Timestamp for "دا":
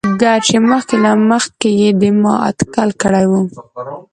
2.39-2.43